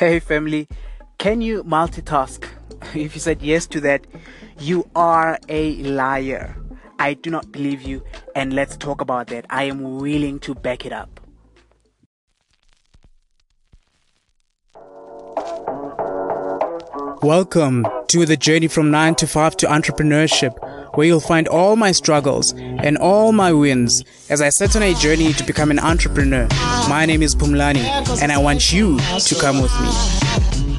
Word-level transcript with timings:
Hey, 0.00 0.18
family, 0.18 0.66
can 1.18 1.42
you 1.42 1.62
multitask? 1.62 2.46
If 2.94 3.14
you 3.14 3.20
said 3.20 3.42
yes 3.42 3.66
to 3.66 3.80
that, 3.82 4.06
you 4.58 4.88
are 4.96 5.38
a 5.50 5.74
liar. 5.82 6.56
I 6.98 7.12
do 7.12 7.28
not 7.28 7.52
believe 7.52 7.82
you, 7.82 8.02
and 8.34 8.54
let's 8.54 8.78
talk 8.78 9.02
about 9.02 9.26
that. 9.26 9.44
I 9.50 9.64
am 9.64 9.98
willing 9.98 10.38
to 10.38 10.54
back 10.54 10.86
it 10.86 10.94
up. 10.94 11.20
Welcome 17.22 17.84
to 18.08 18.24
the 18.24 18.38
journey 18.38 18.68
from 18.68 18.90
9 18.90 19.16
to 19.16 19.26
5 19.26 19.56
to 19.58 19.66
entrepreneurship, 19.66 20.56
where 20.94 21.06
you'll 21.06 21.20
find 21.20 21.48
all 21.48 21.76
my 21.76 21.92
struggles 21.92 22.52
and 22.52 22.98
all 22.98 23.32
my 23.32 23.52
wins 23.52 24.04
as 24.28 24.40
I 24.40 24.48
set 24.48 24.76
on 24.76 24.82
a 24.82 24.94
journey 24.94 25.32
to 25.34 25.44
become 25.44 25.70
an 25.70 25.78
entrepreneur. 25.78 26.48
My 26.88 27.06
name 27.06 27.22
is 27.22 27.34
Pumlani, 27.34 28.22
and 28.22 28.32
I 28.32 28.38
want 28.38 28.72
you 28.72 28.98
to 28.98 29.34
come 29.40 29.60
with 29.62 29.72
me. 29.80 30.69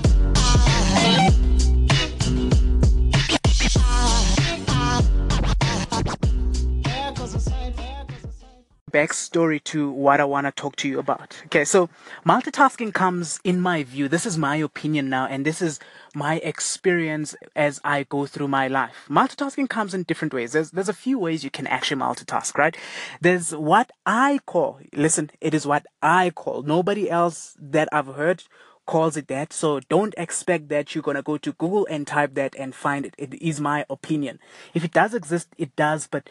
Backstory 8.92 9.64
to 9.66 9.92
what 9.92 10.20
I 10.20 10.26
want 10.26 10.48
to 10.48 10.52
talk 10.52 10.76
to 10.78 10.88
you 10.88 11.00
about. 11.00 11.42
Okay, 11.46 11.66
so 11.66 11.90
multitasking 12.26 12.94
comes, 12.94 13.40
in 13.44 13.62
my 13.62 13.84
view, 13.84 14.08
this 14.08 14.26
is 14.26 14.38
my 14.38 14.58
opinion 14.58 15.10
now, 15.10 15.26
and 15.26 15.46
this 15.46 15.62
is 15.62 15.80
my 16.14 16.36
experience 16.38 17.36
as 17.56 17.80
I 17.84 18.04
go 18.04 18.26
through 18.26 18.50
my 18.50 18.68
life. 18.68 19.06
Multitasking 19.10 19.70
comes 19.70 19.94
in 19.94 20.04
different 20.04 20.34
ways. 20.34 20.52
There's, 20.52 20.72
there's 20.72 20.90
a 20.90 20.94
few 20.94 21.18
ways 21.18 21.44
you 21.44 21.50
can 21.50 21.68
actually 21.68 22.02
multitask, 22.02 22.58
right? 22.58 22.76
There's 23.22 23.56
what 23.56 23.92
I 24.06 24.40
call, 24.46 24.80
listen, 24.94 25.32
it 25.40 25.54
is 25.54 25.66
what 25.66 25.86
I 26.02 26.30
call. 26.32 26.64
Nobody 26.64 27.10
else 27.10 27.56
that 27.60 27.88
I've 27.92 28.08
heard 28.08 28.44
calls 28.86 29.16
it 29.16 29.28
that. 29.28 29.54
So 29.54 29.80
don't 29.80 30.14
expect 30.18 30.70
that 30.70 30.94
you're 30.94 31.02
going 31.02 31.16
to 31.16 31.24
go 31.24 31.38
to 31.38 31.54
Google 31.54 31.88
and 31.90 32.06
type 32.06 32.34
that 32.34 32.56
and 32.58 32.76
find 32.76 33.06
it. 33.06 33.16
It 33.18 33.34
is 33.42 33.62
my 33.62 33.86
opinion. 33.90 34.40
If 34.74 34.84
it 34.84 34.92
does 34.92 35.14
exist, 35.14 35.48
it 35.58 35.76
does, 35.76 36.08
but 36.08 36.30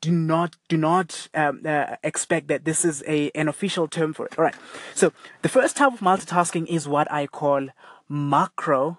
do 0.00 0.10
not 0.10 0.56
do 0.68 0.76
not 0.76 1.28
um, 1.34 1.62
uh, 1.64 1.96
expect 2.02 2.48
that 2.48 2.64
this 2.64 2.84
is 2.84 3.02
a 3.06 3.30
an 3.34 3.48
official 3.48 3.88
term 3.88 4.12
for 4.12 4.26
it. 4.26 4.38
All 4.38 4.44
right. 4.44 4.54
So 4.94 5.12
the 5.42 5.48
first 5.48 5.76
type 5.76 5.92
of 5.92 6.00
multitasking 6.00 6.66
is 6.66 6.88
what 6.88 7.10
I 7.10 7.26
call 7.26 7.68
macro 8.08 8.98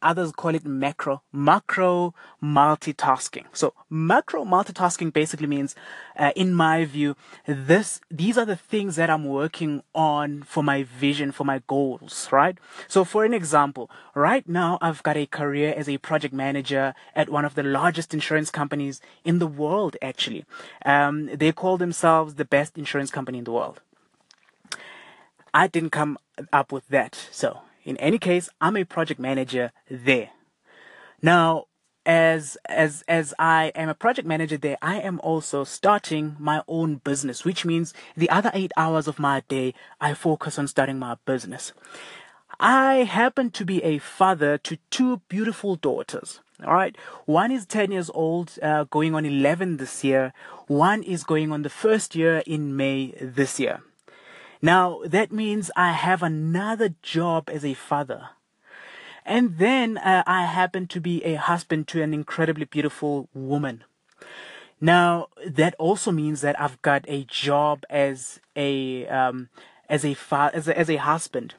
others 0.00 0.32
call 0.32 0.54
it 0.54 0.64
macro 0.64 1.22
macro 1.32 2.14
multitasking. 2.42 3.44
So 3.52 3.74
macro 3.90 4.44
multitasking 4.44 5.12
basically 5.12 5.46
means 5.46 5.74
uh, 6.16 6.32
in 6.36 6.54
my 6.54 6.84
view 6.84 7.16
this 7.46 8.00
these 8.10 8.36
are 8.38 8.44
the 8.44 8.56
things 8.56 8.96
that 8.96 9.10
i'm 9.10 9.24
working 9.24 9.82
on 9.94 10.42
for 10.42 10.62
my 10.62 10.82
vision 10.82 11.32
for 11.32 11.44
my 11.44 11.62
goals 11.66 12.28
right? 12.30 12.58
So 12.88 13.04
for 13.04 13.24
an 13.24 13.34
example 13.34 13.90
right 14.14 14.48
now 14.48 14.78
i've 14.80 15.02
got 15.02 15.16
a 15.16 15.26
career 15.26 15.74
as 15.76 15.88
a 15.88 15.98
project 15.98 16.34
manager 16.34 16.94
at 17.14 17.28
one 17.28 17.44
of 17.44 17.54
the 17.54 17.62
largest 17.62 18.14
insurance 18.14 18.50
companies 18.50 19.00
in 19.24 19.38
the 19.38 19.46
world 19.46 19.96
actually. 20.02 20.44
Um, 20.84 21.26
they 21.34 21.52
call 21.52 21.76
themselves 21.78 22.34
the 22.34 22.44
best 22.44 22.78
insurance 22.78 23.10
company 23.10 23.38
in 23.38 23.44
the 23.44 23.52
world. 23.52 23.80
I 25.54 25.66
didn't 25.66 25.90
come 25.90 26.18
up 26.52 26.72
with 26.72 26.88
that. 26.88 27.28
So 27.30 27.60
in 27.84 27.96
any 27.98 28.18
case, 28.18 28.48
I'm 28.60 28.76
a 28.76 28.84
project 28.84 29.20
manager 29.20 29.72
there. 29.90 30.30
Now, 31.20 31.66
as 32.04 32.56
as 32.68 33.04
as 33.06 33.32
I 33.38 33.72
am 33.74 33.88
a 33.88 33.94
project 33.94 34.26
manager 34.26 34.56
there, 34.56 34.76
I 34.82 35.00
am 35.00 35.20
also 35.20 35.64
starting 35.64 36.36
my 36.38 36.62
own 36.66 36.96
business, 36.96 37.44
which 37.44 37.64
means 37.64 37.94
the 38.16 38.30
other 38.30 38.50
eight 38.54 38.72
hours 38.76 39.06
of 39.06 39.18
my 39.18 39.42
day 39.48 39.74
I 40.00 40.14
focus 40.14 40.58
on 40.58 40.66
starting 40.66 40.98
my 40.98 41.16
business. 41.24 41.72
I 42.58 43.04
happen 43.04 43.50
to 43.52 43.64
be 43.64 43.82
a 43.82 43.98
father 43.98 44.58
to 44.58 44.78
two 44.90 45.20
beautiful 45.28 45.76
daughters. 45.76 46.40
All 46.64 46.74
right, 46.74 46.96
one 47.24 47.50
is 47.50 47.66
10 47.66 47.90
years 47.90 48.08
old, 48.14 48.56
uh, 48.62 48.84
going 48.84 49.16
on 49.16 49.24
11 49.24 49.78
this 49.78 50.04
year. 50.04 50.32
One 50.68 51.02
is 51.02 51.24
going 51.24 51.50
on 51.50 51.62
the 51.62 51.70
first 51.70 52.14
year 52.14 52.42
in 52.46 52.76
May 52.76 53.14
this 53.20 53.58
year. 53.58 53.80
Now, 54.62 55.00
that 55.04 55.32
means 55.32 55.72
I 55.74 55.90
have 55.90 56.22
another 56.22 56.94
job 57.02 57.50
as 57.50 57.64
a 57.64 57.74
father. 57.74 58.30
And 59.26 59.58
then 59.58 59.98
uh, 59.98 60.22
I 60.24 60.46
happen 60.46 60.86
to 60.88 61.00
be 61.00 61.22
a 61.24 61.34
husband 61.34 61.88
to 61.88 62.02
an 62.02 62.14
incredibly 62.14 62.64
beautiful 62.64 63.28
woman. 63.34 63.82
Now, 64.80 65.28
that 65.46 65.74
also 65.78 66.12
means 66.12 66.40
that 66.40 66.60
I've 66.60 66.80
got 66.82 67.04
a 67.08 67.24
job 67.24 67.84
as 67.90 68.40
a, 68.56 69.06
um, 69.08 69.48
as 69.88 70.04
a, 70.04 70.14
fa- 70.14 70.50
as 70.54 70.68
a, 70.68 70.78
as 70.78 70.88
a 70.88 70.96
husband. 70.96 71.54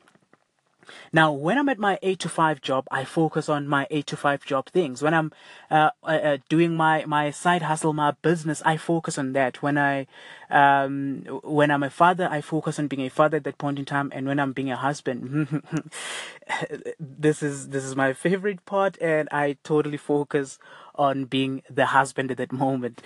Now, 1.11 1.31
when 1.31 1.57
I'm 1.57 1.69
at 1.69 1.79
my 1.79 1.99
8 2.01 2.19
to 2.19 2.29
5 2.29 2.61
job, 2.61 2.87
I 2.91 3.03
focus 3.05 3.49
on 3.49 3.67
my 3.67 3.87
8 3.89 4.07
to 4.07 4.17
5 4.17 4.45
job 4.45 4.69
things. 4.69 5.01
When 5.01 5.13
I'm 5.13 5.31
uh, 5.69 5.91
uh, 6.03 6.07
uh, 6.07 6.37
doing 6.49 6.75
my, 6.75 7.05
my 7.05 7.31
side 7.31 7.61
hustle, 7.61 7.93
my 7.93 8.11
business, 8.21 8.61
I 8.65 8.77
focus 8.77 9.17
on 9.17 9.33
that. 9.33 9.61
When 9.61 9.77
I, 9.77 10.07
um, 10.49 11.23
when 11.43 11.71
I'm 11.71 11.83
a 11.83 11.89
father, 11.89 12.27
I 12.29 12.41
focus 12.41 12.79
on 12.79 12.87
being 12.87 13.05
a 13.05 13.09
father 13.09 13.37
at 13.37 13.43
that 13.43 13.57
point 13.57 13.79
in 13.79 13.85
time. 13.85 14.11
And 14.13 14.27
when 14.27 14.39
I'm 14.39 14.53
being 14.53 14.71
a 14.71 14.77
husband, 14.77 15.63
this 16.99 17.43
is, 17.43 17.69
this 17.69 17.83
is 17.83 17.95
my 17.95 18.13
favorite 18.13 18.65
part. 18.65 18.97
And 19.01 19.29
I 19.31 19.57
totally 19.63 19.97
focus 19.97 20.59
on 20.95 21.25
being 21.25 21.63
the 21.69 21.87
husband 21.87 22.31
at 22.31 22.37
that 22.37 22.51
moment. 22.51 23.01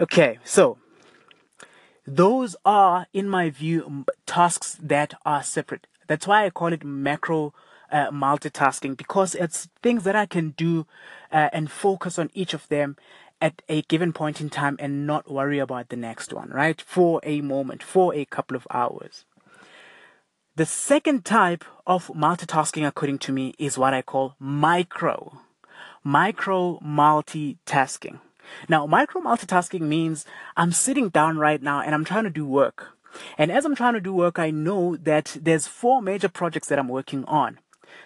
Okay. 0.00 0.38
So 0.44 0.78
those 2.06 2.54
are, 2.64 3.06
in 3.12 3.28
my 3.28 3.50
view, 3.50 4.04
tasks 4.26 4.78
that 4.80 5.14
are 5.24 5.42
separate. 5.42 5.86
That's 6.06 6.26
why 6.26 6.44
I 6.44 6.50
call 6.50 6.72
it 6.72 6.84
macro 6.84 7.52
uh, 7.90 8.10
multitasking 8.10 8.96
because 8.96 9.34
it's 9.34 9.68
things 9.82 10.04
that 10.04 10.16
I 10.16 10.26
can 10.26 10.50
do 10.50 10.86
uh, 11.32 11.50
and 11.52 11.70
focus 11.70 12.18
on 12.18 12.30
each 12.34 12.54
of 12.54 12.68
them 12.68 12.96
at 13.40 13.62
a 13.68 13.82
given 13.82 14.12
point 14.12 14.40
in 14.40 14.50
time 14.50 14.76
and 14.78 15.06
not 15.06 15.30
worry 15.30 15.58
about 15.58 15.88
the 15.88 15.96
next 15.96 16.32
one, 16.32 16.50
right? 16.50 16.80
For 16.80 17.20
a 17.22 17.40
moment, 17.40 17.82
for 17.82 18.14
a 18.14 18.24
couple 18.24 18.56
of 18.56 18.66
hours. 18.70 19.24
The 20.56 20.64
second 20.66 21.26
type 21.26 21.64
of 21.86 22.08
multitasking, 22.08 22.86
according 22.86 23.18
to 23.20 23.32
me, 23.32 23.54
is 23.58 23.76
what 23.76 23.92
I 23.92 24.00
call 24.00 24.36
micro. 24.38 25.40
Micro 26.02 26.78
multitasking. 26.78 28.20
Now, 28.68 28.86
micro 28.86 29.20
multitasking 29.20 29.82
means 29.82 30.24
I'm 30.56 30.72
sitting 30.72 31.10
down 31.10 31.36
right 31.36 31.60
now 31.60 31.80
and 31.80 31.94
I'm 31.94 32.04
trying 32.04 32.24
to 32.24 32.30
do 32.30 32.46
work. 32.46 32.95
And 33.38 33.50
as 33.50 33.64
I'm 33.64 33.74
trying 33.74 33.94
to 33.94 34.00
do 34.00 34.12
work, 34.12 34.38
I 34.38 34.50
know 34.50 34.96
that 34.96 35.36
there's 35.40 35.66
four 35.66 36.02
major 36.02 36.28
projects 36.28 36.68
that 36.68 36.78
I'm 36.78 36.88
working 36.88 37.24
on. 37.24 37.58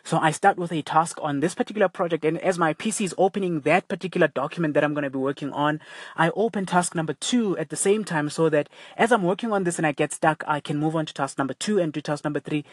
So 0.02 0.18
I 0.18 0.30
start 0.30 0.56
with 0.56 0.72
a 0.72 0.82
task 0.82 1.18
on 1.22 1.40
this 1.40 1.54
particular 1.54 1.88
project, 1.88 2.24
and 2.24 2.38
as 2.38 2.58
my 2.58 2.74
PC 2.74 3.04
is 3.04 3.14
opening 3.18 3.60
that 3.60 3.88
particular 3.88 4.28
document 4.28 4.74
that 4.74 4.84
I'm 4.84 4.94
going 4.94 5.04
to 5.04 5.10
be 5.10 5.18
working 5.18 5.52
on, 5.52 5.80
I 6.16 6.30
open 6.30 6.66
task 6.66 6.94
number 6.94 7.14
two 7.14 7.56
at 7.58 7.70
the 7.70 7.76
same 7.76 8.04
time 8.04 8.30
so 8.30 8.48
that 8.48 8.68
as 8.96 9.12
I'm 9.12 9.22
working 9.22 9.52
on 9.52 9.64
this 9.64 9.78
and 9.78 9.86
I 9.86 9.92
get 9.92 10.12
stuck, 10.12 10.44
I 10.46 10.60
can 10.60 10.78
move 10.78 10.96
on 10.96 11.06
to 11.06 11.14
task 11.14 11.38
number 11.38 11.54
two 11.54 11.78
and 11.78 11.92
do 11.92 12.00
task 12.00 12.24
number 12.24 12.40
three. 12.40 12.64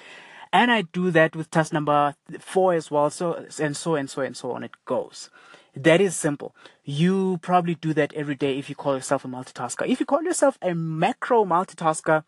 And 0.54 0.72
I 0.72 0.84
do 0.84 1.12
that 1.12 1.36
with 1.36 1.52
task 1.52 1.74
number 1.74 2.16
four 2.40 2.74
as 2.74 2.90
well. 2.90 3.10
So, 3.10 3.46
and 3.60 3.76
so 3.76 3.96
and 3.96 4.10
so 4.10 4.22
and 4.22 4.38
so 4.38 4.52
on 4.52 4.64
it 4.64 4.72
goes. 4.86 5.30
That 5.84 6.02
is 6.02 6.16
simple. 6.16 6.56
You 6.84 7.38
probably 7.42 7.76
do 7.76 7.94
that 7.94 8.12
every 8.14 8.36
day 8.36 8.58
if 8.58 8.68
you 8.68 8.76
call 8.76 8.96
yourself 8.96 9.24
a 9.26 9.28
multitasker. 9.28 9.88
If 9.88 10.00
you 10.00 10.06
call 10.08 10.24
yourself 10.24 10.58
a 10.62 10.74
macro 10.74 11.46
multitasker, 11.46 12.24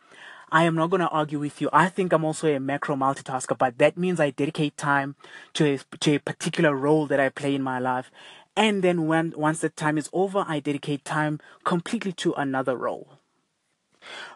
I 0.52 0.64
am 0.66 0.76
not 0.76 0.92
going 0.92 1.02
to 1.02 1.10
argue 1.10 1.40
with 1.40 1.60
you. 1.60 1.70
I 1.74 1.90
think 1.90 2.14
I'm 2.14 2.24
also 2.24 2.48
a 2.48 2.60
macro 2.60 2.96
multitasker, 2.96 3.58
but 3.58 3.80
that 3.80 3.98
means 3.98 4.20
I 4.20 4.30
dedicate 4.30 4.78
time 4.78 5.16
to 5.54 5.66
a, 5.66 5.98
to 5.98 6.16
a 6.16 6.20
particular 6.20 6.76
role 6.76 7.08
that 7.08 7.20
I 7.20 7.30
play 7.30 7.56
in 7.56 7.64
my 7.64 7.80
life. 7.80 8.12
And 8.56 8.84
then 8.84 9.08
when, 9.08 9.34
once 9.36 9.62
the 9.62 9.70
time 9.70 9.98
is 9.98 10.10
over, 10.14 10.46
I 10.48 10.60
dedicate 10.60 11.04
time 11.04 11.40
completely 11.64 12.12
to 12.14 12.34
another 12.34 12.76
role. 12.76 13.20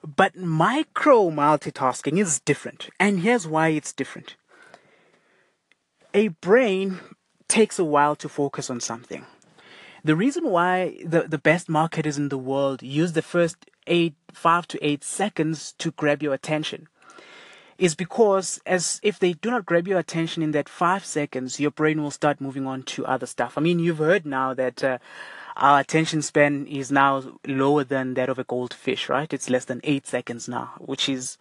But 0.04 0.36
micro 0.36 1.30
multitasking 1.30 2.20
is 2.20 2.40
different. 2.40 2.90
And 3.00 3.20
here's 3.20 3.48
why 3.48 3.70
it's 3.70 3.94
different. 3.94 4.38
A 6.16 6.30
brain 6.30 7.00
takes 7.48 7.80
a 7.80 7.84
while 7.84 8.16
to 8.18 8.30
focus 8.30 8.70
on 8.70 8.80
something. 8.80 9.26
The 10.04 10.16
reason 10.16 10.50
why 10.50 10.98
the, 11.06 11.24
the 11.24 11.38
best 11.38 11.70
marketers 11.70 12.18
in 12.18 12.30
the 12.30 12.38
world 12.38 12.84
use 12.84 13.14
the 13.14 13.22
first 13.22 13.70
eight, 13.88 14.16
five 14.34 14.68
to 14.70 14.86
eight 14.86 15.04
seconds 15.04 15.74
to 15.78 15.92
grab 15.92 16.22
your 16.22 16.34
attention 16.34 16.88
is 17.78 17.96
because 17.96 18.62
as 18.66 19.00
if 19.02 19.18
they 19.18 19.34
do 19.34 19.50
not 19.50 19.66
grab 19.66 19.88
your 19.88 20.00
attention 20.00 20.44
in 20.44 20.52
that 20.52 20.70
five 20.70 21.06
seconds, 21.06 21.60
your 21.60 21.72
brain 21.72 22.02
will 22.02 22.12
start 22.12 22.40
moving 22.40 22.68
on 22.68 22.84
to 22.84 23.06
other 23.06 23.26
stuff. 23.26 23.58
I 23.58 23.62
mean, 23.62 23.80
you've 23.80 23.98
heard 23.98 24.26
now 24.26 24.54
that 24.54 24.84
uh, 24.84 24.98
our 25.58 25.80
attention 25.80 26.22
span 26.22 26.68
is 26.68 26.92
now 26.92 27.24
lower 27.48 27.84
than 27.84 28.14
that 28.16 28.30
of 28.30 28.40
a 28.40 28.44
goldfish, 28.44 29.10
right? 29.10 29.32
It's 29.34 29.50
less 29.50 29.66
than 29.66 29.82
eight 29.84 30.06
seconds 30.06 30.48
now, 30.48 30.74
which 30.80 31.10
is 31.10 31.38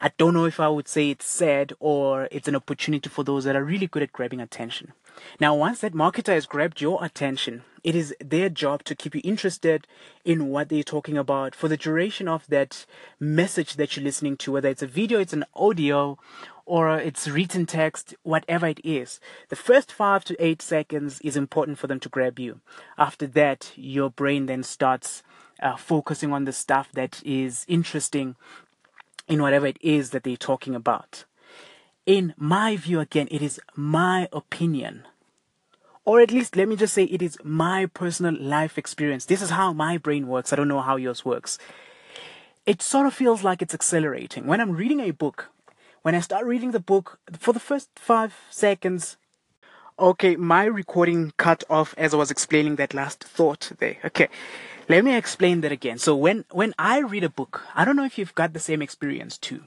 I 0.00 0.12
don't 0.16 0.34
know 0.34 0.44
if 0.44 0.60
I 0.60 0.68
would 0.68 0.86
say 0.86 1.10
it's 1.10 1.26
sad 1.26 1.72
or 1.80 2.28
it's 2.30 2.46
an 2.46 2.54
opportunity 2.54 3.08
for 3.08 3.24
those 3.24 3.44
that 3.44 3.56
are 3.56 3.64
really 3.64 3.88
good 3.88 4.02
at 4.02 4.12
grabbing 4.12 4.40
attention. 4.40 4.92
Now, 5.40 5.54
once 5.54 5.80
that 5.80 5.94
marketer 5.94 6.32
has 6.34 6.46
grabbed 6.46 6.80
your 6.80 7.04
attention, 7.04 7.62
it 7.84 7.94
is 7.94 8.14
their 8.20 8.48
job 8.48 8.84
to 8.84 8.94
keep 8.94 9.14
you 9.14 9.20
interested 9.24 9.86
in 10.24 10.48
what 10.48 10.68
they're 10.68 10.82
talking 10.82 11.16
about 11.16 11.54
for 11.54 11.68
the 11.68 11.76
duration 11.76 12.28
of 12.28 12.46
that 12.48 12.84
message 13.20 13.74
that 13.74 13.96
you're 13.96 14.04
listening 14.04 14.36
to, 14.38 14.52
whether 14.52 14.68
it's 14.68 14.82
a 14.82 14.86
video, 14.86 15.20
it's 15.20 15.32
an 15.32 15.44
audio, 15.54 16.18
or 16.66 16.98
it's 16.98 17.28
written 17.28 17.64
text, 17.66 18.14
whatever 18.22 18.66
it 18.66 18.80
is. 18.84 19.20
The 19.48 19.56
first 19.56 19.90
five 19.90 20.24
to 20.24 20.44
eight 20.44 20.60
seconds 20.60 21.20
is 21.22 21.36
important 21.36 21.78
for 21.78 21.86
them 21.86 22.00
to 22.00 22.08
grab 22.08 22.38
you. 22.38 22.60
After 22.98 23.26
that, 23.28 23.72
your 23.74 24.10
brain 24.10 24.46
then 24.46 24.62
starts 24.62 25.22
uh, 25.62 25.76
focusing 25.76 26.32
on 26.32 26.44
the 26.44 26.52
stuff 26.52 26.90
that 26.92 27.22
is 27.24 27.64
interesting 27.68 28.36
in 29.26 29.40
whatever 29.40 29.66
it 29.66 29.78
is 29.80 30.10
that 30.10 30.24
they're 30.24 30.36
talking 30.36 30.74
about. 30.74 31.24
In 32.08 32.32
my 32.38 32.74
view, 32.74 33.00
again, 33.00 33.28
it 33.30 33.42
is 33.42 33.60
my 33.76 34.28
opinion. 34.32 35.04
Or 36.06 36.22
at 36.22 36.30
least, 36.30 36.56
let 36.56 36.66
me 36.66 36.74
just 36.74 36.94
say, 36.94 37.04
it 37.04 37.20
is 37.20 37.36
my 37.44 37.84
personal 37.84 38.34
life 38.34 38.78
experience. 38.78 39.26
This 39.26 39.42
is 39.42 39.50
how 39.50 39.74
my 39.74 39.98
brain 39.98 40.26
works. 40.26 40.50
I 40.50 40.56
don't 40.56 40.68
know 40.68 40.80
how 40.80 40.96
yours 40.96 41.26
works. 41.26 41.58
It 42.64 42.80
sort 42.80 43.06
of 43.06 43.12
feels 43.12 43.44
like 43.44 43.60
it's 43.60 43.74
accelerating. 43.74 44.46
When 44.46 44.58
I'm 44.58 44.72
reading 44.72 45.00
a 45.00 45.10
book, 45.10 45.50
when 46.00 46.14
I 46.14 46.20
start 46.20 46.46
reading 46.46 46.70
the 46.70 46.80
book, 46.80 47.18
for 47.38 47.52
the 47.52 47.60
first 47.60 47.90
five 47.96 48.34
seconds, 48.48 49.18
okay, 49.98 50.34
my 50.36 50.64
recording 50.64 51.34
cut 51.36 51.62
off 51.68 51.94
as 51.98 52.14
I 52.14 52.16
was 52.16 52.30
explaining 52.30 52.76
that 52.76 52.94
last 52.94 53.22
thought 53.22 53.72
there. 53.80 53.98
Okay, 54.02 54.28
let 54.88 55.04
me 55.04 55.14
explain 55.14 55.60
that 55.60 55.72
again. 55.72 55.98
So 55.98 56.16
when 56.16 56.46
when 56.52 56.72
I 56.78 57.00
read 57.00 57.24
a 57.24 57.28
book, 57.28 57.64
I 57.74 57.84
don't 57.84 57.96
know 57.96 58.06
if 58.06 58.16
you've 58.16 58.34
got 58.34 58.54
the 58.54 58.60
same 58.60 58.80
experience 58.80 59.36
too. 59.36 59.64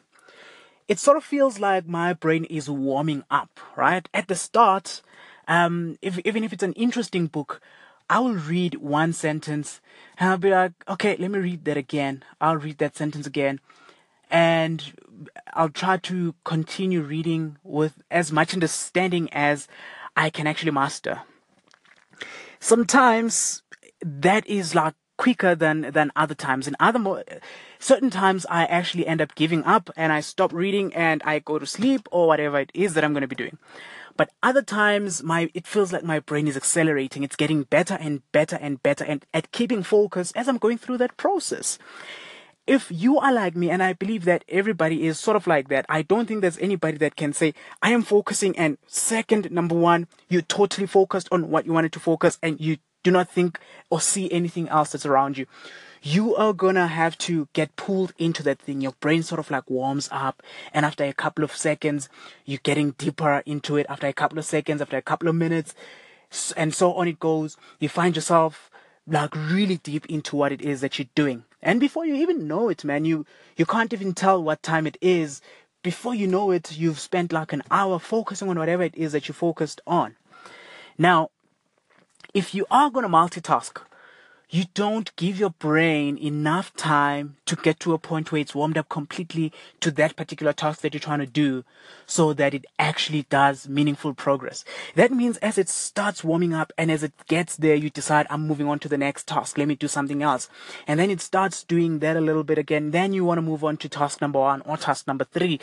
It 0.91 0.99
sort 0.99 1.15
of 1.15 1.23
feels 1.23 1.57
like 1.57 1.87
my 1.87 2.11
brain 2.11 2.43
is 2.43 2.69
warming 2.69 3.23
up, 3.31 3.61
right? 3.77 4.09
At 4.13 4.27
the 4.27 4.35
start, 4.35 5.01
um, 5.47 5.97
if, 6.01 6.19
even 6.25 6.43
if 6.43 6.51
it's 6.51 6.63
an 6.63 6.73
interesting 6.73 7.27
book, 7.27 7.61
I 8.09 8.19
will 8.19 8.35
read 8.35 8.75
one 8.75 9.13
sentence 9.13 9.79
and 10.17 10.29
I'll 10.29 10.37
be 10.37 10.49
like, 10.49 10.73
okay, 10.89 11.15
let 11.15 11.31
me 11.31 11.39
read 11.39 11.63
that 11.63 11.77
again. 11.77 12.23
I'll 12.41 12.57
read 12.57 12.79
that 12.79 12.97
sentence 12.97 13.25
again 13.25 13.61
and 14.29 14.91
I'll 15.53 15.69
try 15.69 15.95
to 15.95 16.35
continue 16.43 16.99
reading 16.99 17.55
with 17.63 18.03
as 18.11 18.33
much 18.33 18.53
understanding 18.53 19.29
as 19.31 19.69
I 20.17 20.29
can 20.29 20.45
actually 20.45 20.71
master. 20.71 21.21
Sometimes 22.59 23.63
that 24.01 24.45
is 24.45 24.75
like 24.75 24.95
quicker 25.15 25.55
than 25.55 25.91
than 25.93 26.11
other 26.15 26.35
times. 26.35 26.67
And 26.67 26.75
other 26.79 26.99
mo- 26.99 27.23
certain 27.81 28.09
times, 28.09 28.45
I 28.49 28.65
actually 28.65 29.07
end 29.07 29.21
up 29.21 29.35
giving 29.35 29.63
up 29.65 29.89
and 29.97 30.13
I 30.13 30.21
stop 30.21 30.53
reading 30.53 30.93
and 30.93 31.21
I 31.25 31.39
go 31.39 31.59
to 31.59 31.65
sleep 31.65 32.07
or 32.11 32.27
whatever 32.27 32.59
it 32.59 32.71
is 32.73 32.93
that 32.93 33.03
I'm 33.03 33.13
going 33.13 33.21
to 33.21 33.27
be 33.27 33.35
doing. 33.35 33.57
But 34.15 34.29
other 34.43 34.61
times, 34.61 35.23
my 35.23 35.49
it 35.53 35.65
feels 35.65 35.91
like 35.91 36.03
my 36.03 36.19
brain 36.19 36.47
is 36.47 36.57
accelerating. 36.57 37.23
It's 37.23 37.35
getting 37.35 37.63
better 37.63 37.95
and 37.95 38.21
better 38.31 38.57
and 38.57 38.81
better 38.83 39.03
and 39.03 39.25
at 39.33 39.51
keeping 39.51 39.83
focus 39.83 40.31
as 40.33 40.47
I'm 40.47 40.57
going 40.57 40.77
through 40.77 40.99
that 40.99 41.17
process 41.17 41.79
if 42.67 42.91
you 42.91 43.19
are 43.19 43.33
like 43.33 43.55
me, 43.55 43.69
and 43.69 43.81
I 43.81 43.93
believe 43.93 44.25
that 44.25 44.45
everybody 44.47 45.07
is 45.07 45.19
sort 45.19 45.35
of 45.35 45.47
like 45.47 45.69
that, 45.69 45.85
I 45.89 46.03
don't 46.03 46.27
think 46.27 46.41
there's 46.41 46.59
anybody 46.59 46.97
that 46.99 47.15
can 47.15 47.33
say, 47.33 47.53
I 47.81 47.91
am 47.91 48.03
focusing, 48.03 48.57
and 48.57 48.77
second, 48.87 49.51
number 49.51 49.75
one, 49.75 50.07
you're 50.29 50.43
totally 50.43 50.87
focused 50.87 51.27
on 51.31 51.49
what 51.49 51.65
you 51.65 51.73
wanted 51.73 51.91
to 51.93 51.99
focus, 51.99 52.37
and 52.41 52.61
you 52.61 52.77
do 53.03 53.11
not 53.11 53.29
think 53.29 53.59
or 53.89 53.99
see 53.99 54.31
anything 54.31 54.69
else 54.69 54.91
that's 54.91 55.05
around 55.05 55.37
you. 55.37 55.47
You 56.03 56.35
are 56.35 56.53
gonna 56.53 56.87
have 56.87 57.15
to 57.19 57.47
get 57.53 57.75
pulled 57.75 58.13
into 58.17 58.41
that 58.43 58.59
thing. 58.59 58.81
Your 58.81 58.93
brain 58.99 59.21
sort 59.21 59.37
of 59.39 59.51
like 59.51 59.69
warms 59.69 60.09
up, 60.11 60.41
and 60.73 60.83
after 60.83 61.03
a 61.03 61.13
couple 61.13 61.43
of 61.43 61.55
seconds, 61.55 62.09
you're 62.43 62.59
getting 62.63 62.91
deeper 62.91 63.43
into 63.45 63.77
it. 63.77 63.85
After 63.87 64.07
a 64.07 64.13
couple 64.13 64.39
of 64.39 64.45
seconds, 64.45 64.81
after 64.81 64.97
a 64.97 65.01
couple 65.03 65.29
of 65.29 65.35
minutes, 65.35 65.75
and 66.57 66.73
so 66.73 66.93
on 66.93 67.07
it 67.07 67.19
goes, 67.19 67.55
you 67.79 67.87
find 67.87 68.15
yourself 68.15 68.71
like 69.07 69.35
really 69.35 69.77
deep 69.77 70.05
into 70.07 70.35
what 70.35 70.51
it 70.51 70.61
is 70.61 70.81
that 70.81 70.97
you're 70.97 71.07
doing. 71.13 71.43
And 71.61 71.79
before 71.79 72.05
you 72.05 72.15
even 72.15 72.47
know 72.47 72.69
it, 72.69 72.83
man, 72.83 73.05
you, 73.05 73.25
you 73.55 73.65
can't 73.65 73.93
even 73.93 74.13
tell 74.13 74.41
what 74.41 74.63
time 74.63 74.87
it 74.87 74.97
is. 75.01 75.41
Before 75.83 76.15
you 76.15 76.27
know 76.27 76.51
it, 76.51 76.77
you've 76.77 76.99
spent 76.99 77.31
like 77.31 77.53
an 77.53 77.63
hour 77.69 77.99
focusing 77.99 78.49
on 78.49 78.57
whatever 78.57 78.83
it 78.83 78.95
is 78.95 79.11
that 79.11 79.27
you 79.27 79.33
focused 79.33 79.81
on. 79.85 80.15
Now, 80.97 81.29
if 82.33 82.55
you 82.55 82.65
are 82.71 82.89
going 82.89 83.03
to 83.03 83.09
multitask, 83.09 83.81
you 84.53 84.65
don't 84.73 85.15
give 85.15 85.39
your 85.39 85.49
brain 85.49 86.17
enough 86.17 86.75
time 86.75 87.37
to 87.45 87.55
get 87.55 87.79
to 87.79 87.93
a 87.93 87.97
point 87.97 88.31
where 88.31 88.41
it's 88.41 88.53
warmed 88.53 88.77
up 88.77 88.89
completely 88.89 89.53
to 89.79 89.89
that 89.91 90.17
particular 90.17 90.51
task 90.51 90.81
that 90.81 90.93
you're 90.93 90.99
trying 90.99 91.19
to 91.19 91.25
do 91.25 91.63
so 92.05 92.33
that 92.33 92.53
it 92.53 92.65
actually 92.77 93.25
does 93.29 93.69
meaningful 93.69 94.13
progress. 94.13 94.65
That 94.95 95.11
means 95.11 95.37
as 95.37 95.57
it 95.57 95.69
starts 95.69 96.21
warming 96.21 96.53
up 96.53 96.73
and 96.77 96.91
as 96.91 97.01
it 97.01 97.13
gets 97.29 97.55
there, 97.55 97.75
you 97.75 97.89
decide, 97.89 98.27
I'm 98.29 98.45
moving 98.45 98.67
on 98.67 98.79
to 98.79 98.89
the 98.89 98.97
next 98.97 99.25
task. 99.25 99.57
Let 99.57 99.69
me 99.69 99.75
do 99.75 99.87
something 99.87 100.21
else. 100.21 100.49
And 100.85 100.99
then 100.99 101.09
it 101.09 101.21
starts 101.21 101.63
doing 101.63 101.99
that 101.99 102.17
a 102.17 102.21
little 102.21 102.43
bit 102.43 102.57
again. 102.57 102.91
Then 102.91 103.13
you 103.13 103.23
want 103.23 103.37
to 103.37 103.43
move 103.43 103.63
on 103.63 103.77
to 103.77 103.87
task 103.87 104.19
number 104.19 104.39
one 104.39 104.61
or 104.63 104.75
task 104.75 105.07
number 105.07 105.23
three. 105.23 105.61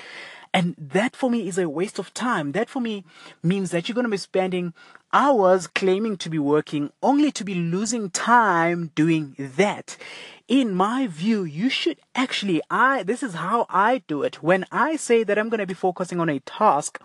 And 0.55 0.75
that 0.79 1.15
for 1.15 1.31
me 1.31 1.47
is 1.47 1.59
a 1.59 1.69
waste 1.69 1.99
of 1.99 2.15
time. 2.15 2.53
That 2.53 2.71
for 2.71 2.81
me 2.81 3.05
means 3.43 3.71
that 3.71 3.87
you're 3.87 3.95
going 3.95 4.07
to 4.07 4.11
be 4.11 4.17
spending 4.17 4.73
hours 5.13 5.67
claiming 5.67 6.17
to 6.17 6.31
be 6.31 6.39
working 6.39 6.91
only 7.03 7.31
to 7.33 7.45
be 7.45 7.55
losing 7.55 8.11
time 8.11 8.91
doing 8.95 9.35
that 9.39 9.97
in 10.49 10.75
my 10.75 11.07
view, 11.07 11.45
you 11.45 11.69
should 11.69 12.01
actually, 12.15 12.63
I, 12.71 13.03
this 13.03 13.23
is 13.23 13.35
how 13.35 13.67
I 13.69 13.99
do 14.09 14.23
it. 14.23 14.43
When 14.43 14.65
I 14.73 14.97
say 14.97 15.23
that 15.23 15.39
I'm 15.39 15.51
going 15.51 15.61
to 15.61 15.67
be 15.67 15.75
focusing 15.75 16.21
on 16.21 16.31
a 16.31 16.41
task 16.41 16.99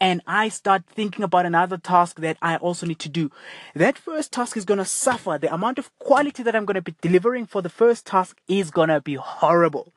and 0.00 0.22
I 0.28 0.48
start 0.48 0.84
thinking 0.86 1.24
about 1.24 1.44
another 1.44 1.76
task 1.76 2.20
that 2.20 2.38
I 2.40 2.56
also 2.56 2.86
need 2.86 3.00
to 3.00 3.08
do, 3.08 3.32
that 3.74 3.98
first 3.98 4.32
task 4.32 4.56
is 4.56 4.64
going 4.64 4.78
to 4.78 4.84
suffer. 4.84 5.38
The 5.38 5.52
amount 5.52 5.80
of 5.80 5.90
quality 5.98 6.44
that 6.44 6.54
I'm 6.54 6.64
going 6.64 6.76
to 6.76 6.82
be 6.82 6.94
delivering 7.00 7.46
for 7.46 7.60
the 7.62 7.68
first 7.68 8.06
task 8.06 8.40
is 8.46 8.70
going 8.70 8.90
to 8.90 9.00
be 9.00 9.16
horrible. 9.16 9.92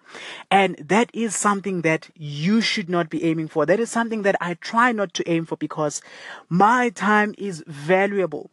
And 0.50 0.76
that 0.78 1.12
is 1.14 1.36
something 1.36 1.82
that 1.82 2.10
you 2.16 2.62
should 2.62 2.90
not 2.90 3.12
be 3.12 3.24
aiming 3.24 3.50
for. 3.50 3.68
That 3.68 3.80
is 3.80 3.92
something 3.92 4.24
that 4.24 4.38
I 4.42 4.56
try 4.56 4.92
not 4.92 5.14
to 5.16 5.30
aim 5.30 5.46
for 5.46 5.58
because 5.58 6.02
my 6.50 6.90
time 6.90 7.36
is 7.48 7.64
valuable 7.68 8.52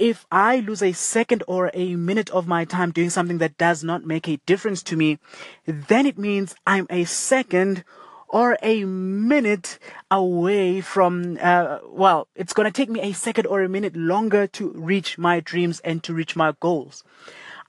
if 0.00 0.26
I 0.32 0.60
lose 0.60 0.82
a 0.82 0.92
second 0.92 1.42
or 1.46 1.70
a 1.74 1.94
minute 1.94 2.30
of 2.30 2.48
my 2.48 2.64
time 2.64 2.90
doing 2.90 3.10
something 3.10 3.38
that 3.38 3.58
does 3.58 3.84
not 3.84 4.04
make 4.04 4.26
a 4.26 4.38
difference 4.46 4.82
to 4.84 4.96
me, 4.96 5.18
then 5.66 6.06
it 6.06 6.16
means 6.16 6.54
I'm 6.66 6.86
a 6.88 7.04
second 7.04 7.84
or 8.26 8.56
a 8.62 8.84
minute 8.84 9.78
away 10.10 10.80
from, 10.80 11.36
uh, 11.40 11.80
well, 11.84 12.28
it's 12.34 12.54
going 12.54 12.64
to 12.64 12.72
take 12.72 12.88
me 12.88 13.00
a 13.00 13.12
second 13.12 13.46
or 13.46 13.62
a 13.62 13.68
minute 13.68 13.94
longer 13.94 14.46
to 14.46 14.70
reach 14.70 15.18
my 15.18 15.40
dreams 15.40 15.80
and 15.80 16.02
to 16.04 16.14
reach 16.14 16.34
my 16.34 16.54
goals. 16.60 17.04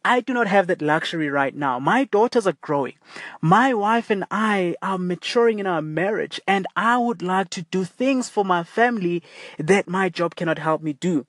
I 0.03 0.21
do 0.21 0.33
not 0.33 0.47
have 0.47 0.67
that 0.67 0.81
luxury 0.81 1.29
right 1.29 1.53
now. 1.53 1.77
My 1.79 2.05
daughters 2.05 2.47
are 2.47 2.57
growing. 2.61 2.95
My 3.39 3.73
wife 3.73 4.09
and 4.09 4.25
I 4.31 4.75
are 4.81 4.97
maturing 4.97 5.59
in 5.59 5.67
our 5.67 5.81
marriage 5.81 6.41
and 6.47 6.65
I 6.75 6.97
would 6.97 7.21
like 7.21 7.51
to 7.51 7.61
do 7.63 7.83
things 7.83 8.27
for 8.27 8.43
my 8.43 8.63
family 8.63 9.21
that 9.59 9.87
my 9.87 10.09
job 10.09 10.35
cannot 10.35 10.57
help 10.57 10.81
me 10.81 10.93
do. 10.93 11.27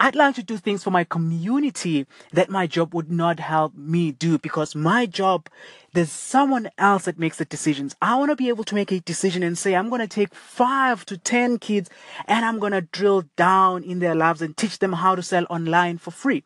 I'd 0.00 0.16
like 0.16 0.34
to 0.34 0.42
do 0.42 0.56
things 0.56 0.82
for 0.82 0.90
my 0.90 1.04
community 1.04 2.06
that 2.32 2.50
my 2.50 2.66
job 2.66 2.92
would 2.92 3.08
not 3.08 3.38
help 3.38 3.76
me 3.76 4.10
do 4.10 4.36
because 4.36 4.74
my 4.74 5.06
job, 5.06 5.48
there's 5.92 6.10
someone 6.10 6.70
else 6.76 7.04
that 7.04 7.20
makes 7.20 7.36
the 7.36 7.44
decisions. 7.44 7.94
I 8.02 8.16
want 8.16 8.32
to 8.32 8.36
be 8.36 8.48
able 8.48 8.64
to 8.64 8.74
make 8.74 8.90
a 8.90 8.98
decision 8.98 9.44
and 9.44 9.56
say, 9.56 9.76
I'm 9.76 9.90
going 9.90 10.00
to 10.00 10.08
take 10.08 10.34
five 10.34 11.06
to 11.06 11.16
10 11.16 11.58
kids 11.58 11.88
and 12.26 12.44
I'm 12.44 12.58
going 12.58 12.72
to 12.72 12.80
drill 12.80 13.22
down 13.36 13.84
in 13.84 14.00
their 14.00 14.16
lives 14.16 14.42
and 14.42 14.56
teach 14.56 14.80
them 14.80 14.94
how 14.94 15.14
to 15.14 15.22
sell 15.22 15.46
online 15.48 15.98
for 15.98 16.10
free. 16.10 16.42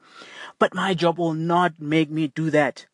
But 0.58 0.74
my 0.74 0.94
job 0.94 1.18
will 1.18 1.34
not 1.34 1.80
make 1.80 2.10
me 2.10 2.28
do 2.28 2.50
that. 2.50 2.86